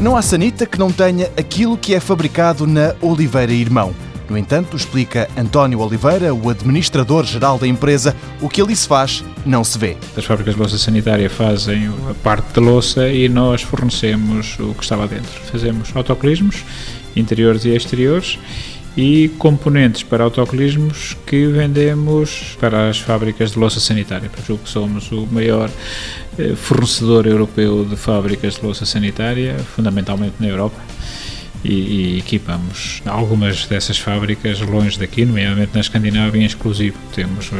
[0.00, 3.94] Não há sanita que não tenha aquilo que é fabricado na Oliveira Irmão.
[4.30, 9.62] No entanto, explica António Oliveira, o administrador-geral da empresa, o que ali se faz não
[9.62, 9.98] se vê.
[10.16, 14.82] As fábricas de louça sanitária fazem a parte de louça e nós fornecemos o que
[14.82, 15.38] está lá dentro.
[15.52, 16.64] Fazemos autocolismos,
[17.14, 18.38] interiores e exteriores,
[18.96, 24.30] e componentes para autocolismos que vendemos para as fábricas de louça sanitária.
[24.46, 25.70] Julgo que somos o maior
[26.38, 30.80] eh, fornecedor europeu de fábricas de louça sanitária, fundamentalmente na Europa
[31.64, 36.96] e, e, equipamos algumas dessas fábricas longe daqui, nomeadamente na Escandinávia em exclusivo.
[37.14, 37.54] Temos uh,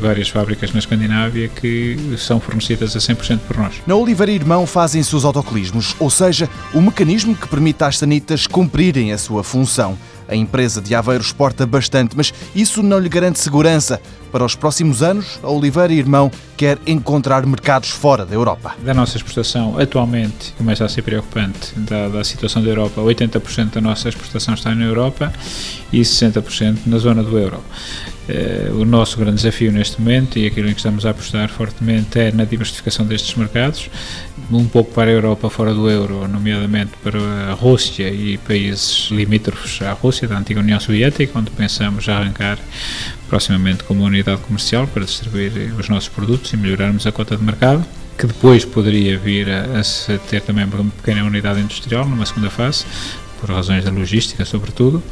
[0.00, 3.74] várias fábricas na Escandinávia que são fornecidas a 100% por nós.
[3.86, 9.12] Na Oliveira Irmão fazem-se os autocolismos, ou seja, o mecanismo que permite às sanitas cumprirem
[9.12, 9.96] a sua função.
[10.28, 14.00] A empresa de Aveiro exporta bastante, mas isso não lhe garante segurança.
[14.32, 18.74] Para os próximos anos, a Oliveira Irmão quer encontrar mercados fora da Europa.
[18.84, 23.80] Da nossa exportação, atualmente, começa a ser preocupante, dada a situação da Europa, 80% da
[23.80, 25.32] nossa exportação está na Europa
[25.92, 27.62] e 60% na zona do euro.
[28.28, 32.18] Eh, o nosso grande desafio neste momento e aquilo em que estamos a apostar fortemente
[32.18, 33.88] é na diversificação destes mercados,
[34.50, 39.80] um pouco para a Europa fora do euro, nomeadamente para a Rússia e países limítrofes
[39.82, 42.58] à Rússia, da antiga União Soviética, onde pensamos arrancar
[43.28, 47.86] proximamente como unidade comercial para distribuir os nossos produtos e melhorarmos a cota de mercado
[48.18, 52.86] que depois poderia vir a, a ter também uma pequena unidade industrial numa segunda fase,
[53.40, 55.02] por razões da logística, sobretudo.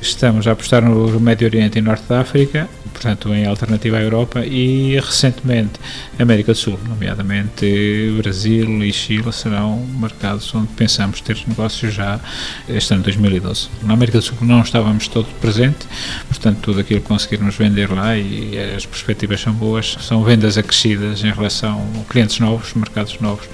[0.00, 4.44] Estamos a apostar no Médio Oriente e Norte da África, portanto, em alternativa à Europa,
[4.44, 5.72] e recentemente
[6.18, 12.20] América do Sul, nomeadamente Brasil e Chile, serão mercados onde pensamos ter negócios já
[12.68, 13.68] este ano 2012.
[13.82, 15.88] Na América do Sul não estávamos todos presentes,
[16.28, 21.24] portanto, tudo aquilo que conseguirmos vender lá e as perspectivas são boas, são vendas acrescidas
[21.24, 23.46] em relação a clientes novos, mercados novos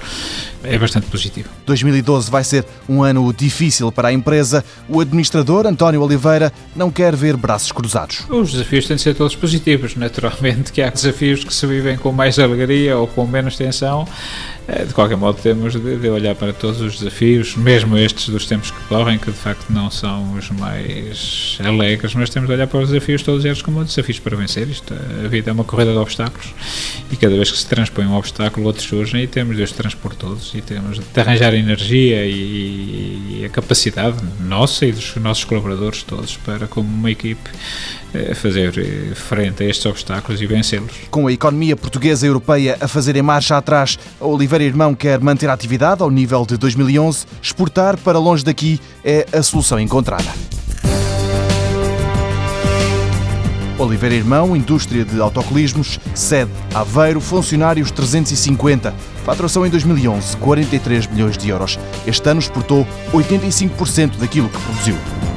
[0.63, 1.49] é bastante positivo.
[1.65, 4.63] 2012 vai ser um ano difícil para a empresa.
[4.87, 8.25] O administrador António Oliveira não quer ver braços cruzados.
[8.29, 9.95] Os desafios têm de ser todos positivos.
[9.95, 14.07] Naturalmente que há desafios que se vivem com mais alegria ou com menos tensão.
[14.67, 18.71] Eh, de qualquer modo, temos de olhar para todos os desafios, mesmo estes dos tempos
[18.71, 22.79] que correm, que de facto não são os mais alegres, mas temos de olhar para
[22.79, 24.67] os desafios todos eles como desafios para vencer.
[24.69, 26.53] Isto, a vida é uma corrida de obstáculos
[27.11, 30.15] e cada vez que se transpõe um obstáculo, outros surgem e temos de os transpor
[30.15, 36.03] todos e temos de arranjar energia e, e a capacidade nossa e dos nossos colaboradores
[36.03, 37.49] todos para, como uma equipe,
[38.13, 40.91] eh, fazer eh, frente a estes obstáculos e vencê-los.
[41.09, 45.19] Com a economia portuguesa e europeia a fazer em marcha atrás, a Oliveira Irmão quer
[45.19, 50.31] manter a atividade ao nível de 2011, exportar para longe daqui é a solução encontrada.
[53.83, 58.93] Oliveira Irmão, indústria de autocolismos, sede Aveiro, funcionários 350.
[59.25, 61.79] Faturação em 2011, 43 milhões de euros.
[62.05, 65.32] Este ano exportou 85% daquilo que produziu.